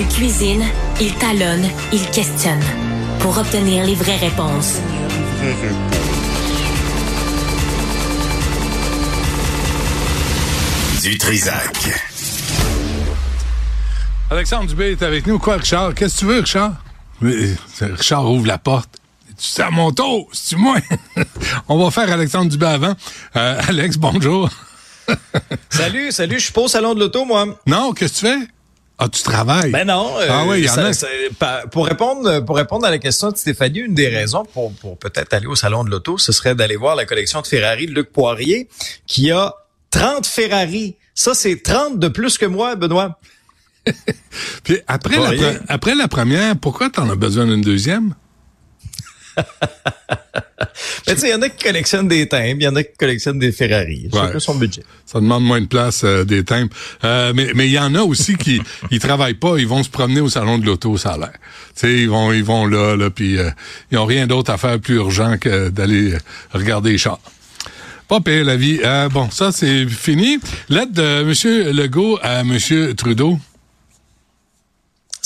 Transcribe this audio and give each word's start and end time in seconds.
Il 0.00 0.06
cuisine, 0.06 0.64
il 1.00 1.12
talonne, 1.14 1.68
il 1.92 2.08
questionne 2.12 2.62
pour 3.18 3.36
obtenir 3.36 3.84
les 3.84 3.96
vraies 3.96 4.18
réponses. 4.18 4.78
Du 11.02 11.18
Trisac. 11.18 11.76
Alexandre 14.30 14.66
Dubé 14.66 14.92
est 14.92 15.02
avec 15.02 15.26
nous. 15.26 15.40
Quoi, 15.40 15.56
Richard? 15.56 15.94
Qu'est-ce 15.94 16.14
que 16.14 16.20
tu 16.20 16.26
veux, 16.26 16.40
Richard? 16.40 16.74
Mais, 17.20 17.56
Richard 17.80 18.30
ouvre 18.30 18.46
la 18.46 18.58
porte. 18.58 18.90
C'est 19.36 19.62
à 19.62 19.70
mon 19.70 19.90
tour, 19.90 20.28
c'est 20.32 20.56
moi? 20.56 20.76
On 21.68 21.82
va 21.82 21.90
faire 21.90 22.12
Alexandre 22.12 22.50
Dubé 22.50 22.66
avant. 22.66 22.94
Euh, 23.34 23.60
Alex, 23.66 23.96
bonjour. 23.96 24.48
salut, 25.70 26.12
salut, 26.12 26.38
je 26.38 26.44
suis 26.44 26.52
pas 26.52 26.60
au 26.60 26.68
salon 26.68 26.94
de 26.94 27.00
l'auto, 27.00 27.24
moi. 27.24 27.46
Non, 27.66 27.92
qu'est-ce 27.92 28.22
que 28.22 28.28
tu 28.28 28.40
fais? 28.40 28.48
Ah, 29.00 29.08
tu 29.08 29.22
travailles? 29.22 29.70
Ben 29.70 29.86
non. 29.86 30.18
Euh, 30.18 30.26
ah 30.28 30.44
oui, 30.46 30.58
il 30.58 30.64
y 30.64 30.70
en 30.70 30.78
a. 30.78 31.66
pour 31.68 31.86
répondre, 31.86 32.40
pour 32.40 32.56
répondre 32.56 32.84
à 32.84 32.90
la 32.90 32.98
question 32.98 33.30
de 33.30 33.36
Stéphanie, 33.36 33.78
une 33.78 33.94
des 33.94 34.08
raisons 34.08 34.44
pour, 34.44 34.72
pour 34.74 34.98
peut-être 34.98 35.32
aller 35.34 35.46
au 35.46 35.54
salon 35.54 35.84
de 35.84 35.90
l'auto, 35.90 36.18
ce 36.18 36.32
serait 36.32 36.56
d'aller 36.56 36.74
voir 36.74 36.96
la 36.96 37.04
collection 37.04 37.40
de 37.40 37.46
Ferrari 37.46 37.86
de 37.86 37.92
Luc 37.92 38.10
Poirier, 38.10 38.68
qui 39.06 39.30
a 39.30 39.54
30 39.90 40.26
Ferrari. 40.26 40.96
Ça, 41.14 41.34
c'est 41.34 41.62
30 41.62 42.00
de 42.00 42.08
plus 42.08 42.38
que 42.38 42.46
moi, 42.46 42.74
Benoît. 42.74 43.20
Puis 44.64 44.80
après 44.88 45.16
la, 45.16 45.52
après 45.68 45.94
la 45.94 46.08
première, 46.08 46.56
pourquoi 46.56 46.90
tu 46.90 46.98
en 46.98 47.08
as 47.08 47.16
besoin 47.16 47.46
d'une 47.46 47.62
deuxième? 47.62 48.14
Mais 51.06 51.14
tu 51.14 51.20
sais, 51.20 51.28
il 51.28 51.30
y 51.32 51.34
en 51.34 51.42
a 51.42 51.48
qui 51.48 51.64
collectionnent 51.64 52.08
des 52.08 52.28
timbres, 52.28 52.56
il 52.60 52.64
y 52.64 52.68
en 52.68 52.76
a 52.76 52.82
qui 52.82 52.96
collectionnent 52.96 53.38
des 53.38 53.52
Ferrari. 53.52 54.08
C'est 54.12 54.40
son 54.40 54.54
budget. 54.54 54.82
Ça 55.06 55.20
demande 55.20 55.44
moins 55.44 55.60
de 55.60 55.66
place 55.66 56.02
euh, 56.04 56.24
des 56.24 56.44
timbres. 56.44 56.74
Euh, 57.04 57.32
mais 57.34 57.52
mais 57.54 57.66
il 57.66 57.72
y 57.72 57.78
en 57.78 57.94
a 57.94 58.02
aussi 58.02 58.36
qui 58.36 58.60
ils 58.90 58.98
travaillent 58.98 59.34
pas, 59.34 59.56
ils 59.58 59.66
vont 59.66 59.82
se 59.82 59.88
promener 59.88 60.20
au 60.20 60.28
salon 60.28 60.58
de 60.58 60.66
l'auto, 60.66 60.96
ça 60.96 61.12
a 61.12 61.18
l'air. 61.18 61.32
Tu 61.32 61.80
sais, 61.80 61.94
ils 61.94 62.10
vont 62.10 62.32
ils 62.32 62.44
vont 62.44 62.66
là 62.66 62.96
là 62.96 63.10
puis 63.10 63.38
euh, 63.38 63.50
ils 63.90 63.98
ont 63.98 64.06
rien 64.06 64.26
d'autre 64.26 64.52
à 64.52 64.58
faire 64.58 64.78
plus 64.78 64.96
urgent 64.96 65.36
que 65.38 65.70
d'aller 65.70 66.14
regarder 66.52 66.92
les 66.92 66.98
chars. 66.98 67.20
Pas 68.06 68.20
pire 68.20 68.44
la 68.44 68.56
vie. 68.56 68.80
bon, 69.12 69.30
ça 69.30 69.52
c'est 69.52 69.86
fini. 69.86 70.38
Lettre 70.70 70.92
de 70.92 71.20
M. 71.22 71.76
Legault 71.76 72.18
à 72.22 72.40
M. 72.40 72.58
Trudeau. 72.96 73.38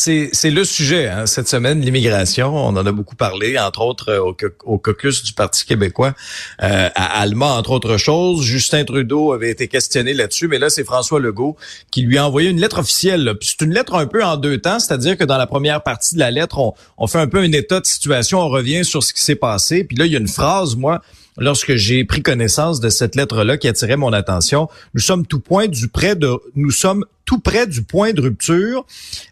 C'est 0.04 0.50
le 0.50 0.64
sujet 0.64 1.06
hein, 1.06 1.26
cette 1.26 1.46
semaine, 1.46 1.80
l'immigration. 1.80 2.56
On 2.56 2.70
en 2.70 2.86
a 2.86 2.90
beaucoup 2.90 3.14
parlé, 3.14 3.56
entre 3.56 3.82
autres 3.82 4.10
euh, 4.10 4.48
au, 4.64 4.76
caucus 4.76 5.22
du 5.22 5.32
Parti 5.32 5.64
québécois 5.64 6.12
euh, 6.60 6.88
à 6.92 7.20
Allemand, 7.20 7.54
entre 7.56 7.70
autres 7.70 7.98
choses. 7.98 8.42
Justin 8.42 8.84
Trudeau 8.84 9.32
avait 9.32 9.50
été 9.50 9.68
questionné 9.68 10.12
là-dessus, 10.12 10.48
mais 10.48 10.58
là, 10.58 10.70
c'est 10.70 10.82
François 10.82 11.20
Legault 11.20 11.56
qui 11.92 12.02
lui 12.02 12.18
a 12.18 12.26
envoyé 12.26 12.50
une 12.50 12.60
lettre 12.60 12.80
officielle. 12.80 13.32
C'est 13.42 13.60
une 13.60 13.72
lettre 13.72 13.94
un 13.94 14.06
peu 14.06 14.24
en 14.24 14.36
deux 14.36 14.58
temps, 14.58 14.80
c'est-à-dire 14.80 15.16
que 15.16 15.22
dans 15.22 15.38
la 15.38 15.46
première 15.46 15.84
partie 15.84 16.16
de 16.16 16.20
la 16.20 16.32
lettre, 16.32 16.58
on, 16.58 16.74
on 16.98 17.06
fait 17.06 17.20
un 17.20 17.28
peu 17.28 17.38
un 17.38 17.52
état 17.52 17.78
de 17.78 17.86
situation, 17.86 18.40
on 18.40 18.48
revient 18.48 18.84
sur 18.84 19.04
ce 19.04 19.12
qui 19.12 19.22
s'est 19.22 19.36
passé. 19.36 19.84
Puis 19.84 19.96
là, 19.96 20.06
il 20.06 20.10
y 20.10 20.16
a 20.16 20.18
une 20.18 20.26
phrase, 20.26 20.74
moi, 20.74 21.00
lorsque 21.36 21.76
j'ai 21.76 22.04
pris 22.04 22.22
connaissance 22.22 22.80
de 22.80 22.88
cette 22.88 23.14
lettre-là 23.14 23.56
qui 23.56 23.68
attirait 23.68 23.96
mon 23.96 24.12
attention. 24.12 24.68
Nous 24.94 25.00
sommes 25.00 25.26
tout 25.26 25.40
point 25.40 25.68
du 25.68 25.86
près 25.86 26.16
de, 26.16 26.32
nous 26.56 26.72
sommes 26.72 27.04
tout 27.32 27.38
près 27.38 27.66
du 27.66 27.82
point 27.82 28.12
de 28.12 28.20
rupture. 28.20 28.84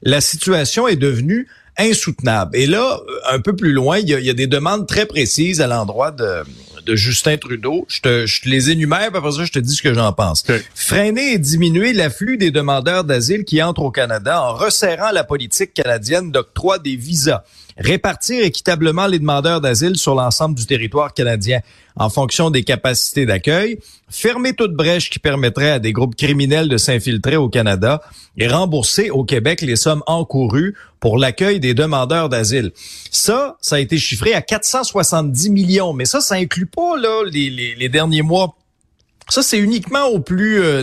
La 0.02 0.22
situation 0.22 0.88
est 0.88 0.96
devenue 0.96 1.48
insoutenable. 1.76 2.56
Et 2.56 2.66
là, 2.66 2.98
un 3.30 3.40
peu 3.40 3.54
plus 3.54 3.72
loin, 3.72 3.98
il 3.98 4.08
y 4.08 4.30
a, 4.30 4.34
des 4.34 4.46
demandes 4.46 4.86
très 4.86 5.04
précises 5.04 5.60
à 5.60 5.66
l'endroit 5.66 6.10
de, 6.10 6.42
de 6.86 6.96
Justin 6.96 7.36
Trudeau. 7.36 7.84
Je 7.88 8.00
te, 8.00 8.26
je 8.26 8.40
te 8.40 8.48
les 8.48 8.70
énumère, 8.70 9.08
puis 9.08 9.18
après 9.18 9.32
ça, 9.32 9.44
je 9.44 9.52
te 9.52 9.58
dis 9.58 9.74
ce 9.74 9.82
que 9.82 9.92
j'en 9.92 10.14
pense. 10.14 10.44
Freiner 10.74 11.34
et 11.34 11.38
diminuer 11.38 11.92
l'afflux 11.92 12.38
des 12.38 12.50
demandeurs 12.50 13.04
d'asile 13.04 13.44
qui 13.44 13.62
entrent 13.62 13.82
au 13.82 13.91
Canada 13.91 14.42
en 14.42 14.54
resserrant 14.54 15.10
la 15.10 15.22
politique 15.22 15.75
canadienne 15.75 16.32
d'octroi 16.32 16.78
des 16.78 16.96
visas 16.96 17.42
répartir 17.80 18.44
équitablement 18.44 19.06
les 19.06 19.18
demandeurs 19.18 19.60
d'asile 19.60 19.96
sur 19.96 20.14
l'ensemble 20.14 20.54
du 20.54 20.66
territoire 20.66 21.14
canadien 21.14 21.60
en 21.96 22.08
fonction 22.08 22.50
des 22.50 22.62
capacités 22.62 23.26
d'accueil, 23.26 23.78
fermer 24.08 24.52
toute 24.54 24.74
brèche 24.74 25.10
qui 25.10 25.18
permettrait 25.18 25.70
à 25.70 25.78
des 25.78 25.92
groupes 25.92 26.14
criminels 26.14 26.69
de 26.69 26.76
s'infiltrer 26.76 27.36
au 27.36 27.48
Canada 27.48 28.00
et 28.36 28.46
rembourser 28.46 29.10
au 29.10 29.24
Québec 29.24 29.60
les 29.62 29.76
sommes 29.76 30.02
encourues 30.06 30.76
pour 31.00 31.19
l'accueil 31.19 31.60
des 31.60 31.74
demandeurs 31.74 32.28
d'asile. 32.28 32.72
Ça, 33.10 33.56
ça 33.60 33.76
a 33.76 33.80
été 33.80 33.98
chiffré 33.98 34.34
à 34.34 34.42
470 34.42 35.50
millions, 35.50 35.92
mais 35.92 36.04
ça, 36.04 36.20
ça 36.20 36.36
inclut 36.36 36.66
pas 36.66 36.96
là, 36.96 37.24
les, 37.30 37.88
derniers 37.88 38.22
mois 38.22 38.54
ça, 39.32 39.42
c'est 39.42 39.58
uniquement 39.58 40.06
au 40.06 40.20
plus, 40.20 40.60
euh, 40.62 40.82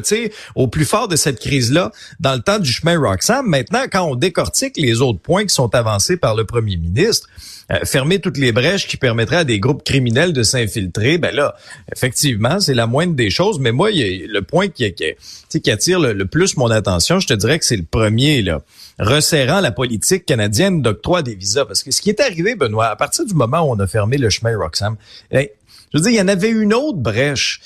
au 0.55 0.67
plus 0.67 0.85
fort 0.85 1.07
de 1.07 1.15
cette 1.15 1.39
crise-là, 1.39 1.91
dans 2.19 2.33
le 2.33 2.41
temps 2.41 2.59
du 2.59 2.71
chemin 2.71 2.99
Roxham. 2.99 3.45
Maintenant, 3.45 3.83
quand 3.91 4.03
on 4.03 4.15
décortique 4.15 4.77
les 4.77 5.01
autres 5.01 5.19
points 5.19 5.43
qui 5.43 5.53
sont 5.53 5.73
avancés 5.75 6.17
par 6.17 6.35
le 6.35 6.45
premier 6.45 6.77
ministre, 6.77 7.27
euh, 7.69 7.79
fermer 7.83 8.19
toutes 8.19 8.37
les 8.37 8.53
brèches 8.53 8.87
qui 8.87 8.95
permettraient 8.95 9.37
à 9.37 9.43
des 9.43 9.59
groupes 9.59 9.83
criminels 9.83 10.31
de 10.31 10.41
s'infiltrer, 10.41 11.17
ben 11.17 11.35
là, 11.35 11.55
effectivement, 11.93 12.61
c'est 12.61 12.73
la 12.73 12.87
moindre 12.87 13.13
des 13.13 13.29
choses. 13.29 13.59
Mais 13.59 13.73
moi, 13.73 13.89
le 13.91 14.39
point 14.39 14.69
qui, 14.69 14.93
qui, 14.93 15.71
attire 15.71 15.99
le, 15.99 16.25
plus 16.25 16.55
mon 16.55 16.71
attention, 16.71 17.19
je 17.19 17.27
te 17.27 17.33
dirais 17.33 17.59
que 17.59 17.65
c'est 17.65 17.75
le 17.75 17.83
premier, 17.83 18.41
là, 18.41 18.61
resserrant 18.99 19.59
la 19.59 19.71
politique 19.71 20.25
canadienne 20.25 20.81
d'octroi 20.81 21.23
des 21.23 21.35
visas. 21.35 21.65
Parce 21.65 21.83
que 21.83 21.91
ce 21.91 22.01
qui 22.01 22.09
est 22.09 22.21
arrivé, 22.21 22.55
Benoît, 22.55 22.87
à 22.87 22.95
partir 22.95 23.25
du 23.25 23.33
moment 23.33 23.61
où 23.67 23.73
on 23.73 23.79
a 23.79 23.87
fermé 23.87 24.17
le 24.17 24.29
chemin 24.29 24.57
Roxham, 24.57 24.95
je 25.33 25.97
veux 25.97 26.01
dire, 26.01 26.11
il 26.11 26.17
y 26.17 26.21
en 26.21 26.27
avait 26.29 26.49
une 26.49 26.73
autre 26.73 26.99
brèche 26.99 27.61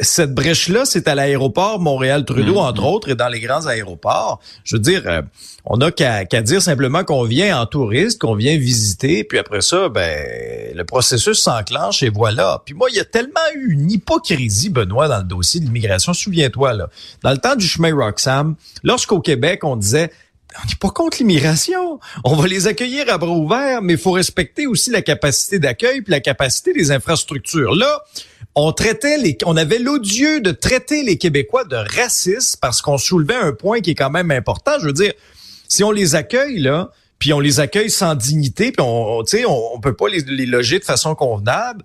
cette 0.00 0.32
brèche-là, 0.32 0.84
c'est 0.84 1.08
à 1.08 1.14
l'aéroport 1.14 1.80
Montréal-Trudeau, 1.80 2.54
mm-hmm. 2.54 2.68
entre 2.68 2.84
autres, 2.84 3.08
et 3.10 3.14
dans 3.14 3.28
les 3.28 3.40
grands 3.40 3.66
aéroports. 3.66 4.40
Je 4.64 4.76
veux 4.76 4.80
dire, 4.80 5.02
euh, 5.06 5.22
on 5.64 5.76
n'a 5.76 5.90
qu'à 5.90 6.24
dire 6.24 6.62
simplement 6.62 7.04
qu'on 7.04 7.24
vient 7.24 7.60
en 7.60 7.66
touriste, 7.66 8.20
qu'on 8.20 8.34
vient 8.34 8.56
visiter, 8.56 9.24
puis 9.24 9.38
après 9.38 9.60
ça, 9.60 9.88
ben 9.88 10.74
le 10.74 10.84
processus 10.84 11.42
s'enclenche 11.42 12.02
et 12.02 12.08
voilà. 12.08 12.62
Puis 12.64 12.74
moi, 12.74 12.88
il 12.90 12.96
y 12.96 13.00
a 13.00 13.04
tellement 13.04 13.40
eu 13.54 13.72
une 13.72 13.90
hypocrisie, 13.90 14.70
Benoît, 14.70 15.08
dans 15.08 15.18
le 15.18 15.24
dossier 15.24 15.60
de 15.60 15.66
l'immigration. 15.66 16.14
Souviens-toi, 16.14 16.72
là, 16.74 16.88
dans 17.22 17.30
le 17.30 17.38
temps 17.38 17.56
du 17.56 17.66
chemin 17.66 17.94
Roxham, 17.94 18.54
lorsqu'au 18.82 19.20
Québec, 19.20 19.64
on 19.64 19.76
disait 19.76 20.10
on 20.62 20.68
n'est 20.68 20.74
pas 20.80 20.90
contre 20.90 21.18
l'immigration. 21.18 21.98
On 22.24 22.36
va 22.36 22.46
les 22.46 22.66
accueillir 22.66 23.12
à 23.12 23.18
bras 23.18 23.30
ouverts, 23.30 23.82
mais 23.82 23.94
il 23.94 23.98
faut 23.98 24.12
respecter 24.12 24.66
aussi 24.66 24.90
la 24.90 25.02
capacité 25.02 25.58
d'accueil 25.58 26.02
puis 26.02 26.10
la 26.10 26.20
capacité 26.20 26.72
des 26.72 26.90
infrastructures. 26.90 27.74
Là, 27.74 28.02
on 28.54 28.72
traitait 28.72 29.18
les, 29.18 29.36
on 29.44 29.56
avait 29.56 29.78
l'odieux 29.78 30.40
de 30.40 30.50
traiter 30.50 31.02
les 31.02 31.16
Québécois 31.16 31.64
de 31.64 31.76
racistes 31.76 32.58
parce 32.60 32.82
qu'on 32.82 32.98
soulevait 32.98 33.34
un 33.34 33.52
point 33.52 33.80
qui 33.80 33.92
est 33.92 33.94
quand 33.94 34.10
même 34.10 34.30
important. 34.30 34.72
Je 34.80 34.86
veux 34.86 34.92
dire, 34.92 35.12
si 35.68 35.82
on 35.84 35.90
les 35.90 36.14
accueille 36.14 36.58
là, 36.58 36.90
puis 37.18 37.32
on 37.32 37.40
les 37.40 37.60
accueille 37.60 37.90
sans 37.90 38.14
dignité, 38.14 38.72
puis 38.72 38.84
on, 38.84 39.24
sais, 39.24 39.44
on, 39.46 39.80
peut 39.80 39.94
pas 39.94 40.08
les, 40.08 40.46
loger 40.46 40.78
de 40.80 40.84
façon 40.84 41.14
convenable, 41.14 41.84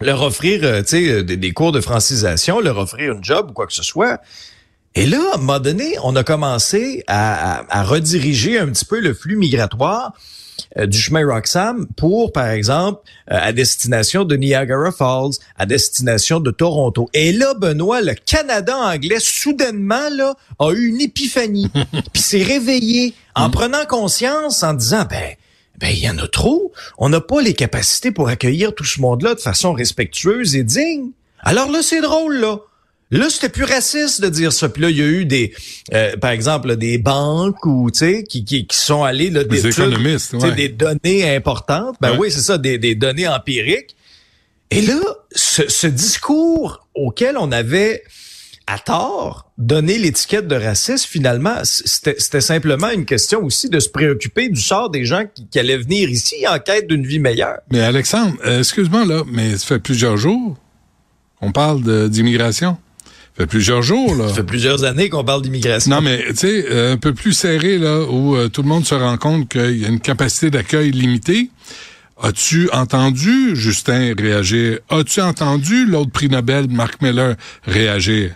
leur 0.00 0.22
offrir, 0.22 0.60
euh, 0.62 0.82
tu 0.82 0.88
sais, 0.88 1.22
des, 1.24 1.36
des, 1.36 1.52
cours 1.52 1.72
de 1.72 1.80
francisation, 1.80 2.60
leur 2.60 2.78
offrir 2.78 3.12
une 3.12 3.24
job 3.24 3.50
ou 3.50 3.52
quoi 3.52 3.66
que 3.66 3.72
ce 3.72 3.82
soit. 3.82 4.20
Et 4.94 5.06
là, 5.06 5.20
à 5.32 5.36
un 5.36 5.38
moment 5.38 5.60
donné, 5.60 5.94
on 6.02 6.14
a 6.16 6.24
commencé 6.24 7.02
à, 7.06 7.60
à, 7.60 7.80
à 7.80 7.82
rediriger 7.82 8.58
un 8.58 8.68
petit 8.68 8.84
peu 8.84 9.00
le 9.00 9.14
flux 9.14 9.36
migratoire 9.36 10.12
euh, 10.78 10.86
du 10.86 10.98
chemin 10.98 11.26
Roxham 11.26 11.86
pour, 11.96 12.32
par 12.32 12.48
exemple, 12.48 13.02
euh, 13.30 13.38
à 13.40 13.52
destination 13.52 14.24
de 14.24 14.36
Niagara 14.36 14.90
Falls, 14.90 15.32
à 15.56 15.66
destination 15.66 16.40
de 16.40 16.50
Toronto. 16.50 17.10
Et 17.12 17.32
là, 17.32 17.54
Benoît, 17.54 18.00
le 18.00 18.14
Canada 18.14 18.76
anglais, 18.76 19.18
soudainement, 19.18 20.08
là, 20.10 20.34
a 20.58 20.72
eu 20.72 20.86
une 20.86 21.00
épiphanie, 21.00 21.70
puis 22.12 22.22
s'est 22.22 22.42
réveillé 22.42 23.14
en 23.34 23.48
mm. 23.48 23.52
prenant 23.52 23.84
conscience, 23.86 24.62
en 24.62 24.72
disant, 24.72 25.04
ben, 25.08 25.34
ben 25.78 25.88
il 25.88 25.98
y 25.98 26.08
en 26.08 26.18
a 26.18 26.28
trop. 26.28 26.72
On 26.96 27.08
n'a 27.10 27.20
pas 27.20 27.42
les 27.42 27.54
capacités 27.54 28.10
pour 28.10 28.28
accueillir 28.28 28.74
tout 28.74 28.84
ce 28.84 29.00
monde-là 29.00 29.34
de 29.34 29.40
façon 29.40 29.72
respectueuse 29.72 30.56
et 30.56 30.64
digne. 30.64 31.10
Alors 31.40 31.70
là, 31.70 31.82
c'est 31.82 32.00
drôle, 32.00 32.36
là. 32.36 32.58
Là, 33.12 33.28
c'était 33.28 33.50
plus 33.50 33.64
raciste 33.64 34.22
de 34.22 34.30
dire 34.30 34.54
ça. 34.54 34.70
Puis 34.70 34.80
là, 34.80 34.90
il 34.90 34.96
y 34.96 35.02
a 35.02 35.06
eu 35.06 35.26
des, 35.26 35.52
euh, 35.92 36.16
par 36.16 36.30
exemple, 36.30 36.76
des 36.76 36.96
banques 36.96 37.64
ou 37.66 37.90
tu 37.90 37.98
sais 37.98 38.24
qui, 38.24 38.42
qui, 38.44 38.66
qui 38.66 38.76
sont 38.76 39.04
allés 39.04 39.28
là, 39.28 39.44
des, 39.44 39.66
économistes, 39.66 40.34
des 40.56 40.70
données 40.70 41.36
importantes. 41.36 41.96
Ben 42.00 42.16
oui, 42.18 42.30
c'est 42.30 42.40
ça, 42.40 42.56
des, 42.56 42.78
des 42.78 42.94
données 42.94 43.28
empiriques. 43.28 43.94
Et 44.70 44.80
là, 44.80 44.98
ce, 45.30 45.68
ce 45.68 45.86
discours 45.86 46.88
auquel 46.94 47.36
on 47.36 47.52
avait 47.52 48.02
à 48.66 48.78
tort 48.78 49.52
donné 49.58 49.98
l'étiquette 49.98 50.48
de 50.48 50.56
raciste, 50.56 51.04
finalement, 51.04 51.56
c'était 51.64 52.40
simplement 52.40 52.88
une 52.88 53.04
question 53.04 53.42
aussi 53.42 53.68
de 53.68 53.78
se 53.78 53.90
préoccuper 53.90 54.48
du 54.48 54.60
sort 54.60 54.88
des 54.88 55.04
gens 55.04 55.24
qui, 55.34 55.46
qui 55.48 55.58
allaient 55.58 55.76
venir 55.76 56.08
ici 56.08 56.46
en 56.48 56.58
quête 56.58 56.86
d'une 56.86 57.06
vie 57.06 57.18
meilleure. 57.18 57.58
Mais 57.70 57.80
Alexandre, 57.80 58.34
euh, 58.46 58.60
excuse-moi 58.60 59.04
là, 59.04 59.24
mais 59.26 59.58
ça 59.58 59.66
fait 59.66 59.78
plusieurs 59.80 60.16
jours 60.16 60.56
qu'on 61.38 61.52
parle 61.52 62.08
d'immigration. 62.08 62.78
Ça 63.36 63.44
fait 63.44 63.46
plusieurs 63.46 63.82
jours, 63.82 64.14
là. 64.14 64.28
Ça 64.28 64.34
fait 64.34 64.42
plusieurs 64.42 64.84
années 64.84 65.08
qu'on 65.08 65.24
parle 65.24 65.40
d'immigration. 65.40 65.90
Non, 65.90 66.02
mais, 66.02 66.22
tu 66.28 66.36
sais, 66.36 66.66
euh, 66.70 66.92
un 66.92 66.96
peu 66.98 67.14
plus 67.14 67.32
serré, 67.32 67.78
là, 67.78 68.02
où 68.02 68.36
euh, 68.36 68.48
tout 68.48 68.62
le 68.62 68.68
monde 68.68 68.84
se 68.84 68.94
rend 68.94 69.16
compte 69.16 69.48
qu'il 69.48 69.78
y 69.78 69.86
a 69.86 69.88
une 69.88 70.00
capacité 70.00 70.50
d'accueil 70.50 70.90
limitée. 70.90 71.50
As-tu 72.22 72.68
entendu 72.72 73.56
Justin 73.56 74.14
réagir? 74.18 74.80
As-tu 74.90 75.22
entendu 75.22 75.86
l'autre 75.86 76.10
prix 76.10 76.28
Nobel, 76.28 76.68
Mark 76.68 77.00
Miller, 77.00 77.36
réagir? 77.64 78.34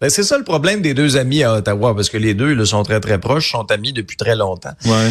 Ben, 0.00 0.10
c'est 0.10 0.22
ça 0.24 0.36
le 0.36 0.44
problème 0.44 0.82
des 0.82 0.92
deux 0.92 1.16
amis 1.16 1.42
à 1.42 1.54
Ottawa, 1.54 1.94
parce 1.94 2.10
que 2.10 2.18
les 2.18 2.34
deux 2.34 2.52
là, 2.52 2.66
sont 2.66 2.82
très 2.82 3.00
très 3.00 3.18
proches, 3.18 3.50
sont 3.50 3.70
amis 3.70 3.94
depuis 3.94 4.18
très 4.18 4.36
longtemps. 4.36 4.74
Ouais. 4.84 5.10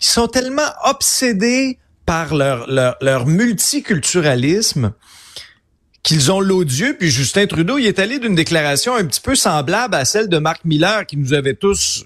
Ils 0.00 0.06
sont 0.06 0.28
tellement 0.28 0.70
obsédés 0.84 1.78
par 2.04 2.34
leur, 2.34 2.70
leur, 2.70 2.96
leur 3.00 3.26
multiculturalisme 3.26 4.92
qu'ils 6.06 6.30
ont 6.30 6.40
l'odieux. 6.40 6.96
Puis 6.98 7.10
Justin 7.10 7.46
Trudeau, 7.46 7.78
il 7.78 7.86
est 7.86 7.98
allé 7.98 8.20
d'une 8.20 8.36
déclaration 8.36 8.94
un 8.94 9.04
petit 9.04 9.20
peu 9.20 9.34
semblable 9.34 9.94
à 9.96 10.04
celle 10.04 10.28
de 10.28 10.38
Marc 10.38 10.64
Miller, 10.64 11.04
qui 11.04 11.16
nous 11.16 11.34
avait 11.34 11.54
tous 11.54 12.04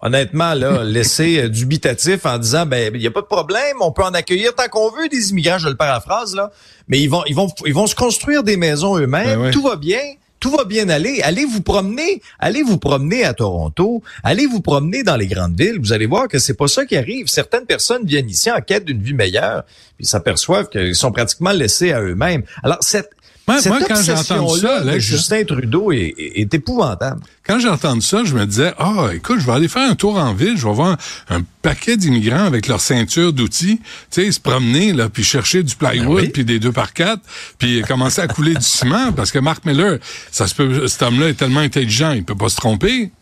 honnêtement 0.00 0.52
là 0.52 0.84
laissé 0.84 1.40
euh, 1.40 1.48
dubitatif 1.48 2.26
en 2.26 2.36
disant 2.36 2.66
ben 2.66 2.94
il 2.94 3.00
y 3.00 3.06
a 3.06 3.10
pas 3.10 3.22
de 3.22 3.26
problème, 3.26 3.78
on 3.80 3.90
peut 3.92 4.04
en 4.04 4.12
accueillir 4.12 4.54
tant 4.54 4.68
qu'on 4.68 4.90
veut 4.90 5.08
des 5.08 5.30
immigrants, 5.30 5.56
je 5.56 5.68
le 5.68 5.76
paraphrase 5.76 6.34
là, 6.34 6.50
mais 6.88 7.00
ils 7.00 7.08
vont 7.08 7.24
ils 7.26 7.34
vont 7.34 7.48
ils 7.64 7.72
vont 7.72 7.86
se 7.86 7.94
construire 7.94 8.42
des 8.42 8.58
maisons 8.58 8.98
eux-mêmes, 8.98 9.24
Ben 9.24 9.40
ouais. 9.40 9.50
tout 9.50 9.62
va 9.62 9.76
bien. 9.76 10.02
Tout 10.44 10.50
va 10.50 10.64
bien 10.64 10.90
aller. 10.90 11.22
Allez 11.22 11.46
vous 11.46 11.62
promener. 11.62 12.20
Allez 12.38 12.62
vous 12.62 12.76
promener 12.76 13.24
à 13.24 13.32
Toronto. 13.32 14.02
Allez 14.22 14.44
vous 14.44 14.60
promener 14.60 15.02
dans 15.02 15.16
les 15.16 15.26
grandes 15.26 15.58
villes. 15.58 15.78
Vous 15.80 15.94
allez 15.94 16.04
voir 16.04 16.28
que 16.28 16.38
c'est 16.38 16.52
pas 16.52 16.68
ça 16.68 16.84
qui 16.84 16.98
arrive. 16.98 17.28
Certaines 17.28 17.64
personnes 17.64 18.04
viennent 18.04 18.28
ici 18.28 18.50
en 18.50 18.60
quête 18.60 18.84
d'une 18.84 19.00
vie 19.00 19.14
meilleure, 19.14 19.64
puis 19.96 20.04
s'aperçoivent 20.04 20.68
qu'ils 20.68 20.94
sont 20.94 21.12
pratiquement 21.12 21.52
laissés 21.52 21.92
à 21.92 22.02
eux-mêmes. 22.02 22.42
Alors 22.62 22.76
cette 22.82 23.08
Moi- 23.46 23.60
cette 23.60 23.72
moi, 23.72 23.80
quand 23.86 24.02
j'ai 24.02 24.12
entendu 24.12 24.40
obsession-là 24.40 24.76
ça, 24.76 24.80
Alex, 24.80 25.04
Justin 25.04 25.44
Trudeau 25.44 25.92
est, 25.92 26.54
épouvantable. 26.54 27.20
Quand 27.46 27.58
j'ai 27.58 27.68
entendu 27.68 28.00
ça, 28.00 28.22
je 28.24 28.34
me 28.34 28.46
disais, 28.46 28.72
ah, 28.78 29.10
écoute, 29.12 29.38
je 29.38 29.46
vais 29.46 29.52
aller 29.52 29.68
faire 29.68 29.90
un 29.90 29.94
tour 29.94 30.16
en 30.16 30.32
ville, 30.32 30.56
je 30.56 30.66
vais 30.66 30.72
voir 30.72 30.96
un, 31.28 31.42
paquet 31.60 31.96
d'immigrants 31.96 32.44
avec 32.44 32.68
leur 32.68 32.80
ceinture 32.80 33.32
d'outils, 33.32 33.80
tu 34.10 34.22
sais, 34.22 34.32
se 34.32 34.40
promener, 34.40 34.92
là, 34.92 35.08
puis 35.08 35.24
chercher 35.24 35.62
du 35.62 35.76
plywood, 35.76 36.16
Ben 36.16 36.24
oui. 36.24 36.28
puis 36.28 36.44
des 36.44 36.58
deux 36.58 36.72
par 36.72 36.92
quatre, 36.92 37.22
puis 37.58 37.82
commencer 37.82 38.20
à 38.20 38.28
couler 38.28 38.54
du 38.54 38.64
ciment, 38.64 39.12
parce 39.12 39.30
que 39.30 39.38
Mark 39.38 39.64
Miller, 39.64 39.98
ça 40.30 40.46
se 40.46 40.54
peut, 40.54 40.86
cet 40.88 41.02
homme-là 41.02 41.30
est 41.30 41.34
tellement 41.34 41.60
intelligent, 41.60 42.12
il 42.12 42.22
peut 42.22 42.36
pas 42.36 42.50
se 42.50 42.56
tromper. 42.56 43.12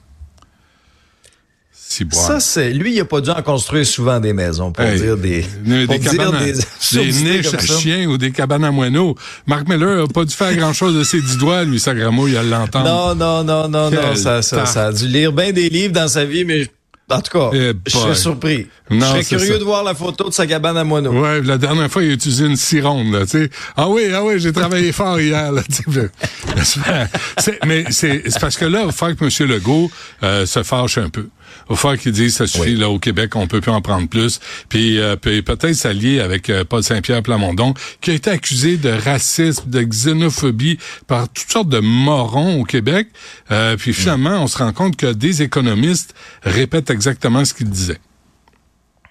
Ça, 2.13 2.41
c'est 2.41 2.71
lui, 2.73 2.95
il 2.95 3.01
a 3.01 3.05
pas 3.05 3.21
dû 3.21 3.31
en 3.31 3.43
construire 3.43 3.87
souvent 3.87 4.21
des 4.21 4.33
maisons 4.33 4.73
pour 4.73 4.85
Hey, 4.85 5.01
dire 5.01 5.17
des, 5.17 5.45
des, 5.65 5.87
pour 5.87 5.95
des 5.95 5.99
dire 6.01 6.11
cabanes 6.13 6.45
des, 6.45 6.53
des 6.99 7.13
niches 7.13 7.55
à 7.55 7.59
ça. 7.59 7.79
chiens 7.79 8.07
ou 8.07 8.19
des 8.19 8.31
cabanes 8.31 8.65
à 8.65 8.71
moineaux. 8.71 9.15
Mark 9.47 9.69
Miller 9.69 10.05
a 10.05 10.09
pas 10.09 10.25
dû 10.25 10.35
faire 10.35 10.55
grand-chose 10.57 10.95
de 10.95 11.05
ses 11.05 11.21
dix 11.21 11.39
doigts, 11.39 11.65
lui, 11.65 11.81
sa 11.81 11.95
gramouille, 11.95 12.37
à 12.37 12.43
l'entendre. 12.43 12.87
Non, 12.87 13.15
non, 13.15 13.45
non, 13.45 13.69
non, 13.69 13.91
non, 13.91 14.17
ça, 14.17 14.43
ça, 14.43 14.67
ça 14.67 14.87
a 14.87 14.93
dû 14.93 15.07
lire 15.07 15.33
bien 15.33 15.53
des 15.53 15.69
livres 15.69 15.93
dans 15.93 16.09
sa 16.09 16.25
vie, 16.25 16.45
mais 16.45 16.69
en 17.11 17.21
tout 17.21 17.39
cas, 17.39 17.51
Eh 17.53 17.73
je 17.87 17.97
serais 17.97 18.15
surpris. 18.15 18.67
Non, 18.91 19.01
je 19.01 19.07
serais 19.07 19.25
curieux 19.25 19.53
ça. 19.55 19.59
de 19.59 19.65
voir 19.65 19.85
la 19.85 19.95
photo 19.95 20.29
de 20.31 20.35
sa 20.35 20.47
cabane 20.47 20.79
à 20.79 20.85
moineaux. 20.85 21.13
Ouais, 21.13 21.43
la 21.43 21.59
dernière 21.59 21.91
fois, 21.91 22.03
il 22.03 22.11
a 22.11 22.15
utilisé 22.15 22.47
une 22.47 22.57
sironde, 22.57 23.13
là, 23.13 23.21
tu 23.27 23.43
sais. 23.43 23.51
Ah 23.77 23.89
oui, 23.89 24.05
ah 24.15 24.25
oui, 24.25 24.35
j'ai 24.39 24.53
travaillé 24.53 24.93
fort 24.93 25.21
hier, 25.21 25.53
là, 25.53 25.63
Mais 27.67 27.85
c'est 27.91 28.23
parce 28.41 28.57
que 28.57 28.65
là, 28.65 28.85
il 28.87 28.93
falloir 28.93 29.19
que 29.19 29.25
M. 29.25 29.49
Legault 29.51 29.91
euh, 30.23 30.47
se 30.47 30.63
fâche 30.63 30.97
un 30.99 31.11
peu. 31.11 31.27
Il 31.69 31.71
va 31.71 31.77
falloir 31.77 32.01
qu'il 32.01 32.13
dise, 32.13 32.35
ça 32.37 32.47
suffit, 32.47 32.63
Oui. 32.73 32.77
là, 32.77 32.89
au 32.89 32.99
Québec, 32.99 33.35
on 33.37 33.47
peut 33.47 33.61
plus 33.61 33.71
en 33.71 33.81
prendre 33.81 34.09
plus. 34.09 34.41
Puis, 34.69 34.99
euh, 34.99 35.17
puis 35.17 35.43
peut-être 35.43 35.75
s'allier 35.75 36.21
avec 36.21 36.51
euh, 36.51 36.65
Paul 36.65 36.83
Saint-Pierre 36.83 37.23
Plamondon, 37.23 37.75
qui 38.01 38.11
a 38.11 38.15
été 38.15 38.31
accusé 38.31 38.77
de 38.77 38.91
racisme, 38.91 39.69
de 39.69 39.83
xénophobie 39.83 40.79
par 41.07 41.29
toutes 41.29 41.51
sortes 41.51 41.69
de 41.69 41.81
morons 41.81 42.61
au 42.61 42.65
Québec. 42.65 43.09
Euh, 43.51 43.77
puis 43.77 43.93
finalement, 43.93 44.43
on 44.43 44.47
se 44.47 44.59
rend 44.59 44.73
compte 44.73 44.97
que 44.97 45.13
des 45.13 45.43
économistes 45.43 46.15
répètent 46.43 46.91
exactement 46.91 47.45
ce 47.45 47.55
qu'il 47.55 47.69
disait. 47.71 47.99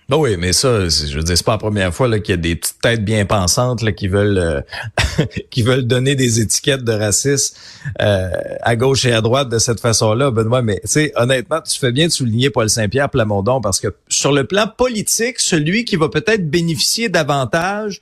Ben 0.10 0.18
oui, 0.18 0.36
mais 0.38 0.52
ça, 0.52 0.90
je 0.90 1.16
veux 1.16 1.24
dire, 1.24 1.38
c'est 1.38 1.46
pas 1.46 1.54
la 1.54 1.58
première 1.58 1.94
fois 1.94 2.10
qu'il 2.20 2.32
y 2.32 2.38
a 2.38 2.38
des 2.38 2.56
petites 2.56 2.82
têtes 2.82 3.06
bien 3.06 3.26
pensantes 3.26 3.82
là, 3.82 3.92
qui 3.94 4.08
veulent 4.08 4.38
euh, 4.38 4.62
qui 5.50 5.62
veulent 5.64 5.88
donner 5.88 6.16
des 6.16 6.42
étiquettes 6.42 6.84
de 6.84 6.92
racisme 6.92 7.56
euh, 8.02 8.30
à 8.62 8.76
gauche 8.76 9.06
et 9.06 9.14
à 9.14 9.22
droite 9.22 9.48
de 9.48 9.58
cette 9.58 9.80
façon-là, 9.80 10.32
Benoît. 10.32 10.62
Mais 10.62 10.82
tu 10.82 10.88
sais, 10.88 11.14
honnêtement, 11.16 11.62
tu 11.62 11.80
fais 11.80 11.92
bien 11.92 12.08
de 12.08 12.12
souligner 12.12 12.50
Paul 12.50 12.70
Saint-Pierre 12.70 13.10
Plamondon 13.10 13.62
parce 13.62 13.80
que 13.80 13.96
sur 14.10 14.34
le 14.34 14.44
plan 14.44 14.68
politique, 14.68 15.40
celui 15.40 15.86
qui 15.86 15.96
va 15.96 16.10
peut-être 16.10 16.50
bénéficier 16.50 17.08
davantage 17.08 18.02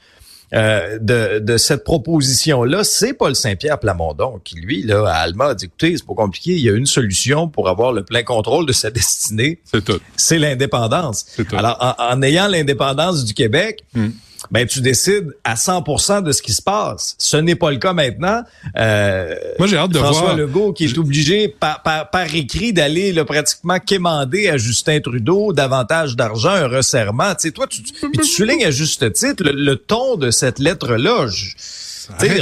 euh, 0.53 0.97
de, 0.99 1.39
de 1.39 1.57
cette 1.57 1.83
proposition-là, 1.83 2.83
c'est 2.83 3.13
Paul 3.13 3.35
Saint-Pierre 3.35 3.79
Plamondon 3.79 4.39
qui, 4.43 4.55
lui, 4.55 4.83
là, 4.83 5.05
à 5.07 5.17
Alma, 5.19 5.47
a 5.49 5.55
dit, 5.55 5.65
écoutez, 5.65 5.95
c'est 5.97 6.05
pas 6.05 6.13
compliqué, 6.15 6.51
il 6.53 6.61
y 6.61 6.69
a 6.69 6.73
une 6.73 6.85
solution 6.85 7.47
pour 7.47 7.69
avoir 7.69 7.91
le 7.93 8.03
plein 8.03 8.23
contrôle 8.23 8.65
de 8.65 8.71
sa 8.73 8.89
destinée, 8.91 9.59
C'est 9.65 9.83
tout. 9.83 9.99
c'est 10.15 10.39
l'indépendance. 10.39 11.25
C'est 11.27 11.47
tout. 11.47 11.55
Alors, 11.55 11.77
en, 11.79 12.03
en 12.03 12.21
ayant 12.21 12.47
l'indépendance 12.47 13.25
du 13.25 13.33
Québec, 13.33 13.83
Hmm. 13.93 14.09
Ben 14.51 14.65
tu 14.65 14.81
décides 14.81 15.27
à 15.43 15.55
100% 15.55 16.23
de 16.23 16.31
ce 16.31 16.41
qui 16.41 16.53
se 16.53 16.61
passe. 16.61 17.15
Ce 17.17 17.37
n'est 17.37 17.55
pas 17.55 17.69
le 17.71 17.77
cas 17.77 17.93
maintenant. 17.93 18.41
Euh, 18.77 19.35
Moi, 19.59 19.67
j'ai 19.67 19.77
hâte 19.77 19.91
de 19.91 19.99
François 19.99 20.21
voir. 20.23 20.37
Legault 20.37 20.73
qui 20.73 20.85
est 20.85 20.97
obligé 20.97 21.47
par, 21.47 21.83
par, 21.83 22.09
par 22.09 22.33
écrit 22.33 22.73
d'aller 22.73 23.11
là, 23.13 23.25
pratiquement 23.25 23.79
quémander 23.79 24.49
à 24.49 24.57
Justin 24.57 24.99
Trudeau 25.01 25.53
davantage 25.53 26.15
d'argent, 26.15 26.49
un 26.49 26.67
resserrement. 26.67 27.33
Tu 27.35 27.41
sais, 27.47 27.51
toi, 27.51 27.67
tu, 27.67 27.83
tu- 27.83 27.93
tu 28.11 28.23
soulignes 28.23 28.65
à 28.65 28.71
juste 28.71 29.11
titre 29.13 29.43
le, 29.43 29.51
le 29.51 29.75
ton 29.75 30.15
de 30.15 30.31
cette 30.31 30.59
lettre-là. 30.59 31.27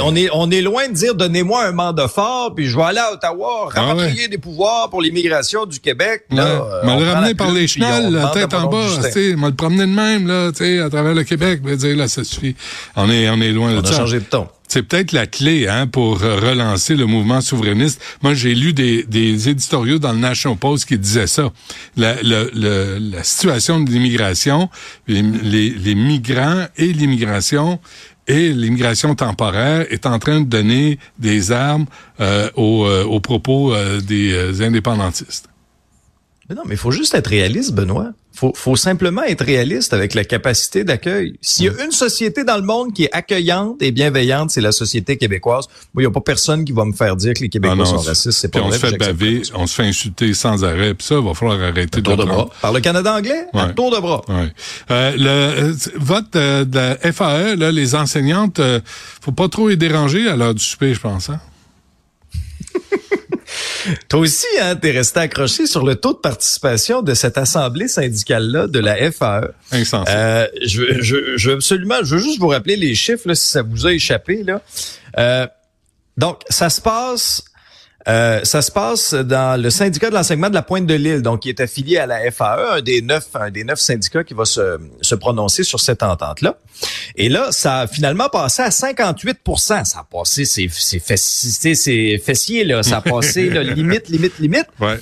On 0.02 0.14
est 0.16 0.28
on 0.32 0.50
est 0.50 0.60
loin 0.62 0.88
de 0.88 0.94
dire 0.94 1.14
donnez-moi 1.14 1.64
un 1.66 1.72
mandat 1.72 2.08
fort 2.08 2.54
puis 2.54 2.66
je 2.66 2.76
vais 2.76 2.82
aller 2.84 2.98
à 2.98 3.12
Ottawa 3.12 3.68
Ah 3.74 3.82
rapatrier 3.82 4.28
des 4.28 4.38
pouvoirs 4.38 4.88
pour 4.90 5.02
l'immigration 5.02 5.66
du 5.66 5.78
Québec. 5.80 6.24
Ouais. 6.30 6.36
Là, 6.38 6.44
euh, 6.46 6.84
m'a 6.84 6.92
on 6.94 7.00
le 7.00 7.06
ramener 7.10 7.28
la 7.28 7.34
par 7.34 7.52
les 7.52 7.64
on 7.64 7.66
chenelles, 7.66 8.12
la 8.12 8.28
tête 8.28 8.54
en 8.54 8.66
bas, 8.66 8.86
m'a 9.36 9.48
le 9.48 9.54
promener 9.54 9.86
de 9.86 9.94
même, 9.94 10.26
là, 10.26 10.50
tu 10.52 10.58
sais, 10.58 10.80
à 10.80 10.88
travers 10.90 11.14
le 11.14 11.24
Québec, 11.24 11.62
me 11.62 11.76
dire, 11.76 11.96
là, 11.96 12.08
ça 12.08 12.24
suffit. 12.24 12.54
On 12.96 13.10
est, 13.10 13.28
on 13.30 13.40
est 13.40 13.52
loin 13.52 13.72
On 13.76 13.80
de 13.80 13.86
a 13.86 13.90
ça. 13.90 13.96
changé 13.98 14.18
de 14.20 14.24
ton. 14.24 14.48
C'est 14.70 14.82
peut-être 14.82 15.12
la 15.12 15.26
clé, 15.26 15.66
hein, 15.66 15.86
pour 15.86 16.22
euh, 16.22 16.36
relancer 16.36 16.94
le 16.94 17.06
mouvement 17.06 17.40
souverainiste. 17.40 18.02
Moi, 18.22 18.34
j'ai 18.34 18.54
lu 18.54 18.74
des, 18.74 19.02
des 19.04 19.48
éditoriaux 19.48 19.98
dans 19.98 20.12
le 20.12 20.18
National 20.18 20.58
Post 20.58 20.84
qui 20.86 20.98
disaient 20.98 21.26
ça. 21.26 21.50
La, 21.96 22.20
le- 22.22 22.50
le- 22.54 22.98
la 22.98 23.24
situation 23.24 23.80
de 23.80 23.90
l'immigration, 23.90 24.68
les, 25.06 25.22
les, 25.22 25.70
les 25.70 25.94
migrants 25.94 26.66
et 26.76 26.92
l'immigration 26.92 27.80
et 28.28 28.52
l'immigration 28.52 29.14
temporaire 29.14 29.86
est 29.90 30.06
en 30.06 30.18
train 30.18 30.40
de 30.40 30.44
donner 30.44 30.98
des 31.18 31.50
armes 31.50 31.86
euh, 32.20 32.50
aux, 32.54 32.84
euh, 32.84 33.04
aux 33.04 33.20
propos 33.20 33.74
euh, 33.74 34.00
des 34.00 34.32
euh, 34.32 34.64
indépendantistes. 34.66 35.48
Mais 36.48 36.54
non, 36.54 36.62
mais 36.64 36.74
il 36.74 36.78
faut 36.78 36.90
juste 36.90 37.14
être 37.14 37.26
réaliste, 37.28 37.72
Benoît. 37.74 38.12
Faut, 38.32 38.52
faut 38.54 38.76
simplement 38.76 39.22
être 39.24 39.44
réaliste 39.44 39.92
avec 39.92 40.14
la 40.14 40.24
capacité 40.24 40.84
d'accueil. 40.84 41.36
S'il 41.42 41.66
y 41.66 41.68
a 41.68 41.84
une 41.84 41.90
société 41.90 42.44
dans 42.44 42.56
le 42.56 42.62
monde 42.62 42.94
qui 42.94 43.04
est 43.04 43.12
accueillante 43.12 43.82
et 43.82 43.90
bienveillante, 43.90 44.50
c'est 44.50 44.60
la 44.60 44.70
société 44.72 45.16
québécoise. 45.18 45.66
Moi, 45.92 46.02
il 46.02 46.06
n'y 46.06 46.10
a 46.10 46.10
pas 46.12 46.20
personne 46.20 46.64
qui 46.64 46.72
va 46.72 46.84
me 46.86 46.92
faire 46.92 47.16
dire 47.16 47.34
que 47.34 47.40
les 47.40 47.48
Québécois 47.48 47.74
Ah 47.74 47.78
non, 47.78 47.84
sont 47.84 47.96
racistes. 47.98 48.30
C'est 48.38 48.48
pas 48.52 48.60
on 48.60 48.68
vrai. 48.68 48.78
se 48.78 48.86
fait 48.86 48.96
baver, 48.96 49.42
on 49.54 49.66
se 49.66 49.74
fait 49.74 49.82
insulter 49.82 50.32
sans 50.34 50.64
arrêt. 50.64 50.94
Puis 50.94 51.06
ça, 51.06 51.16
il 51.16 51.24
va 51.24 51.34
falloir 51.34 51.60
arrêter 51.60 52.00
de 52.00 52.04
Tour 52.04 52.16
de 52.16 52.22
prendre. 52.24 52.46
bras. 52.46 52.54
Par 52.62 52.72
le 52.72 52.80
Canada 52.80 53.14
anglais, 53.14 53.46
un 53.52 53.66
Ouais. 53.66 53.74
tour 53.74 53.90
de 53.94 54.00
bras. 54.00 54.22
Ouais. 54.28 54.52
Euh, 54.92 55.12
le 55.16 55.28
euh, 55.28 55.74
vote 55.96 56.34
euh, 56.36 56.64
de 56.64 56.76
la 56.76 57.12
FAE, 57.12 57.56
là, 57.56 57.72
les 57.72 57.94
enseignantes, 57.96 58.60
euh, 58.60 58.80
faut 59.20 59.32
pas 59.32 59.48
trop 59.48 59.68
les 59.68 59.76
déranger 59.76 60.28
à 60.28 60.36
l'heure 60.36 60.54
du 60.54 60.62
souper, 60.64 60.94
je 60.94 61.00
pense. 61.00 61.28
Hein? 61.28 61.40
Toi 64.08 64.20
aussi, 64.20 64.46
hein, 64.60 64.76
t'es 64.76 64.90
resté 64.90 65.20
accroché 65.20 65.66
sur 65.66 65.84
le 65.84 65.96
taux 65.96 66.12
de 66.12 66.18
participation 66.18 67.02
de 67.02 67.14
cette 67.14 67.38
assemblée 67.38 67.88
syndicale-là 67.88 68.66
de 68.66 68.78
la 68.78 69.10
FAE. 69.12 69.50
Euh, 70.08 70.46
je, 70.64 70.82
veux- 70.82 71.36
je, 71.36 71.50
absolument, 71.50 71.96
je 72.02 72.16
veux 72.16 72.22
juste 72.22 72.38
vous 72.40 72.48
rappeler 72.48 72.76
les 72.76 72.94
chiffres 72.94 73.26
là, 73.28 73.34
si 73.34 73.46
ça 73.46 73.62
vous 73.62 73.86
a 73.86 73.92
échappé 73.92 74.42
là. 74.42 74.60
Euh, 75.18 75.46
donc, 76.16 76.42
ça 76.48 76.70
se 76.70 76.80
passe. 76.80 77.42
Euh, 78.08 78.40
ça 78.44 78.62
se 78.62 78.70
passe 78.72 79.12
dans 79.12 79.60
le 79.60 79.68
syndicat 79.70 80.08
de 80.08 80.14
l'enseignement 80.14 80.48
de 80.48 80.54
la 80.54 80.62
Pointe 80.62 80.86
de 80.86 80.94
l'Île, 80.94 81.20
donc 81.20 81.40
qui 81.40 81.50
est 81.50 81.60
affilié 81.60 81.98
à 81.98 82.06
la 82.06 82.30
FAE, 82.30 82.76
un 82.76 82.80
des 82.80 83.02
neuf, 83.02 83.26
un 83.34 83.50
des 83.50 83.64
neuf 83.64 83.78
syndicats 83.80 84.24
qui 84.24 84.32
va 84.34 84.46
se, 84.46 84.78
se 85.02 85.14
prononcer 85.14 85.62
sur 85.62 85.78
cette 85.80 86.02
entente-là. 86.02 86.56
Et 87.16 87.28
là, 87.28 87.52
ça 87.52 87.80
a 87.80 87.86
finalement 87.86 88.28
passé 88.30 88.62
à 88.62 88.70
58% 88.70 89.84
Ça 89.84 89.98
a 89.98 90.04
passé, 90.04 90.44
c'est 90.46 90.68
c'est 90.72 90.98
fessi- 90.98 91.74
c'est 91.74 92.18
fessier, 92.18 92.64
là. 92.64 92.82
Ça 92.82 92.98
a 92.98 93.00
passé 93.02 93.50
là, 93.50 93.62
limite, 93.74 94.08
limite, 94.08 94.38
limite 94.38 94.66
ouais. 94.80 94.98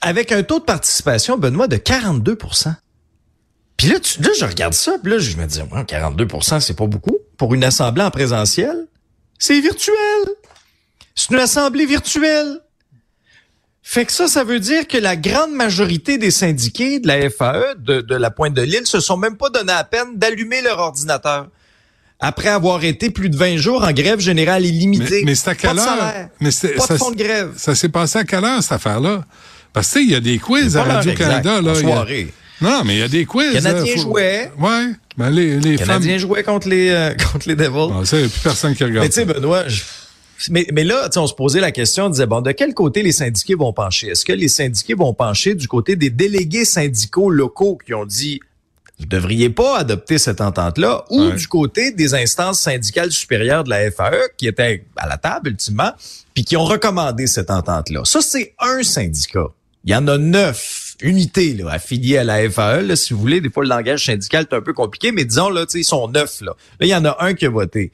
avec 0.00 0.32
un 0.32 0.42
taux 0.42 0.58
de 0.58 0.64
participation, 0.64 1.38
Benoît, 1.38 1.68
de 1.68 1.76
42% 1.76 2.74
Puis 3.76 3.88
là, 3.88 3.98
tu, 4.00 4.20
là, 4.22 4.28
je 4.38 4.44
regarde 4.44 4.74
ça, 4.74 4.96
puis 5.02 5.12
là, 5.12 5.18
je 5.18 5.36
me 5.36 5.46
dis, 5.46 5.60
ouais, 5.60 5.82
42% 5.84 6.60
c'est 6.60 6.76
pas 6.76 6.86
beaucoup. 6.86 7.16
Pour 7.38 7.54
une 7.54 7.64
assemblée 7.64 8.02
en 8.02 8.10
présentiel, 8.10 8.86
c'est 9.38 9.60
virtuel. 9.60 9.94
C'est 11.16 11.30
une 11.30 11.40
assemblée 11.40 11.86
virtuelle. 11.86 12.60
Fait 13.82 14.04
que 14.04 14.12
ça, 14.12 14.26
ça 14.26 14.42
veut 14.44 14.58
dire 14.60 14.86
que 14.88 14.98
la 14.98 15.16
grande 15.16 15.52
majorité 15.52 16.18
des 16.18 16.30
syndiqués 16.32 16.98
de 16.98 17.06
la 17.06 17.30
FAE, 17.30 17.74
de, 17.78 18.00
de 18.00 18.14
la 18.16 18.30
Pointe 18.30 18.52
de 18.54 18.62
l'Île, 18.62 18.84
se 18.86 18.98
sont 19.00 19.16
même 19.16 19.36
pas 19.36 19.48
donné 19.48 19.72
la 19.72 19.84
peine 19.84 20.16
d'allumer 20.16 20.60
leur 20.60 20.78
ordinateur. 20.80 21.48
Après 22.18 22.48
avoir 22.48 22.82
été 22.82 23.10
plus 23.10 23.28
de 23.30 23.36
20 23.36 23.56
jours 23.58 23.84
en 23.84 23.92
grève 23.92 24.18
générale 24.20 24.64
illimitée. 24.64 25.20
Mais, 25.20 25.30
mais 25.30 25.34
c'est 25.34 25.50
à 25.50 25.54
quelle 25.54 25.78
heure? 25.78 26.28
Mais 26.40 26.50
Pas 26.76 26.86
de 26.94 26.98
fonds 26.98 27.10
de 27.10 27.16
grève. 27.16 27.52
ça 27.56 27.74
s'est 27.74 27.88
passé 27.90 28.18
à 28.18 28.24
quelle 28.24 28.44
heure, 28.44 28.62
cette 28.62 28.72
affaire-là? 28.72 29.24
Parce 29.72 29.88
que, 29.88 29.92
tu 29.94 29.98
sais, 30.00 30.04
il 30.06 30.12
y 30.12 30.14
a 30.16 30.20
des 30.20 30.38
quiz 30.38 30.76
à 30.76 30.82
Radio-Canada, 30.84 31.60
là. 31.60 31.72
y 31.74 31.76
a- 31.76 31.80
soirée. 31.80 32.32
Non, 32.62 32.82
mais 32.84 32.94
il 32.94 32.98
y 33.00 33.02
a 33.02 33.08
des 33.08 33.26
quiz. 33.26 33.52
Canadiens 33.52 33.84
là, 33.94 33.96
faut- 34.02 34.08
jouaient. 34.08 34.50
Ouais. 34.58 34.86
Ben, 35.18 35.28
les, 35.30 35.60
les 35.60 35.72
Les 35.72 35.76
Canadiens 35.76 36.12
femmes. 36.12 36.18
jouaient 36.20 36.42
contre 36.42 36.68
les, 36.68 36.88
euh, 36.88 37.14
contre 37.32 37.46
les 37.48 37.54
Devils. 37.54 37.92
Ah, 38.00 38.04
ça, 38.04 38.16
il 38.16 38.20
n'y 38.20 38.26
a 38.26 38.30
plus 38.30 38.40
personne 38.40 38.74
qui 38.74 38.82
regarde. 38.84 39.04
Mais 39.04 39.08
tu 39.10 39.14
sais, 39.16 39.24
Benoît, 39.26 39.68
je- 39.68 39.82
mais, 40.50 40.66
mais 40.72 40.84
là, 40.84 41.08
on 41.16 41.26
se 41.26 41.34
posait 41.34 41.60
la 41.60 41.72
question, 41.72 42.06
on 42.06 42.10
disait, 42.10 42.26
bon, 42.26 42.40
de 42.40 42.52
quel 42.52 42.74
côté 42.74 43.02
les 43.02 43.12
syndiqués 43.12 43.54
vont 43.54 43.72
pencher? 43.72 44.08
Est-ce 44.08 44.24
que 44.24 44.32
les 44.32 44.48
syndiqués 44.48 44.94
vont 44.94 45.14
pencher 45.14 45.54
du 45.54 45.68
côté 45.68 45.96
des 45.96 46.10
délégués 46.10 46.64
syndicaux 46.64 47.30
locaux 47.30 47.78
qui 47.84 47.94
ont 47.94 48.06
dit, 48.06 48.40
vous 48.98 49.06
devriez 49.06 49.50
pas 49.50 49.78
adopter 49.78 50.18
cette 50.18 50.40
entente-là, 50.40 51.04
ou 51.10 51.30
du 51.30 51.48
côté 51.48 51.90
des 51.90 52.14
instances 52.14 52.60
syndicales 52.60 53.12
supérieures 53.12 53.64
de 53.64 53.70
la 53.70 53.90
FAE 53.90 54.28
qui 54.38 54.46
étaient 54.46 54.84
à 54.96 55.06
la 55.06 55.18
table 55.18 55.50
ultimement, 55.50 55.92
puis 56.34 56.44
qui 56.44 56.56
ont 56.56 56.64
recommandé 56.64 57.26
cette 57.26 57.50
entente-là? 57.50 58.02
Ça, 58.04 58.20
c'est 58.22 58.54
un 58.58 58.82
syndicat. 58.82 59.48
Il 59.84 59.92
y 59.92 59.94
en 59.94 60.08
a 60.08 60.18
neuf 60.18 60.96
unités 61.00 61.52
là, 61.54 61.70
affiliées 61.70 62.18
à 62.18 62.24
la 62.24 62.48
FAE. 62.50 62.82
Là, 62.82 62.96
si 62.96 63.12
vous 63.12 63.20
voulez, 63.20 63.40
des 63.40 63.50
fois 63.50 63.62
le 63.62 63.68
langage 63.68 64.06
syndical 64.06 64.46
est 64.50 64.54
un 64.54 64.60
peu 64.60 64.72
compliqué, 64.72 65.12
mais 65.12 65.24
disons 65.24 65.50
là, 65.50 65.64
ils 65.74 65.84
sont 65.84 66.08
neuf. 66.08 66.40
Là. 66.40 66.52
là, 66.80 66.86
il 66.86 66.88
y 66.88 66.94
en 66.94 67.04
a 67.04 67.16
un 67.20 67.34
qui 67.34 67.46
a 67.46 67.50
voté. 67.50 67.92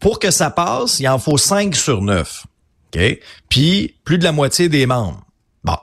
Pour 0.00 0.18
que 0.18 0.30
ça 0.30 0.50
passe, 0.50 1.00
il 1.00 1.08
en 1.08 1.18
faut 1.18 1.38
cinq 1.38 1.74
sur 1.74 2.02
neuf. 2.02 2.44
OK? 2.94 3.18
Puis 3.48 3.94
plus 4.04 4.18
de 4.18 4.24
la 4.24 4.32
moitié 4.32 4.68
des 4.68 4.86
membres. 4.86 5.22
Bon. 5.64 5.76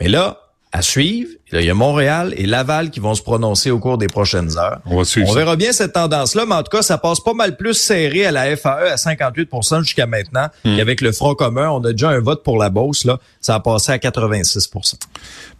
Mais 0.00 0.08
là, 0.08 0.42
à 0.72 0.80
suivre. 0.80 1.28
Il 1.52 1.60
y 1.60 1.70
a 1.70 1.74
Montréal 1.74 2.32
et 2.38 2.46
Laval 2.46 2.90
qui 2.90 2.98
vont 2.98 3.14
se 3.14 3.20
prononcer 3.20 3.70
au 3.70 3.78
cours 3.78 3.98
des 3.98 4.06
prochaines 4.06 4.56
heures. 4.56 4.80
On, 4.86 5.02
verra 5.34 5.54
bien 5.54 5.70
cette 5.72 5.92
tendance-là, 5.92 6.46
mais 6.46 6.54
en 6.54 6.62
tout 6.62 6.74
cas, 6.74 6.80
ça 6.80 6.96
passe 6.96 7.20
pas 7.20 7.34
mal 7.34 7.58
plus 7.58 7.74
serré 7.74 8.24
à 8.24 8.30
la 8.30 8.56
FAE 8.56 8.90
à 8.90 8.94
58% 8.94 9.82
jusqu'à 9.82 10.06
maintenant 10.06 10.48
hmm. 10.64 10.76
qu'avec 10.76 11.02
le 11.02 11.12
Front 11.12 11.34
commun. 11.34 11.68
On 11.68 11.84
a 11.84 11.92
déjà 11.92 12.08
un 12.08 12.20
vote 12.20 12.42
pour 12.42 12.56
la 12.56 12.70
Beauce, 12.70 13.04
là. 13.04 13.18
Ça 13.42 13.54
a 13.56 13.60
passé 13.60 13.92
à 13.92 13.98
86% 13.98 14.94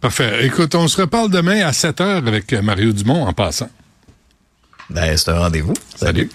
Parfait. 0.01 0.47
Écoute, 0.47 0.73
on 0.73 0.87
se 0.87 0.99
reparle 0.99 1.29
demain 1.29 1.63
à 1.63 1.73
7 1.73 2.01
heures 2.01 2.27
avec 2.27 2.51
Mario 2.51 2.91
Dumont 2.91 3.27
en 3.27 3.33
passant. 3.33 3.69
Ben, 4.89 5.15
c'est 5.15 5.29
un 5.29 5.37
rendez-vous. 5.37 5.75
Salut. 5.95 6.29